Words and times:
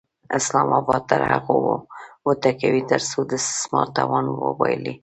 اسلام 0.37 0.69
اباد 0.79 1.01
تر 1.09 1.21
هغو 1.31 1.57
وټکوئ 2.27 2.81
ترڅو 2.89 3.19
د 3.29 3.31
استثمار 3.39 3.87
توان 3.97 4.25
وبایلي. 4.43 4.93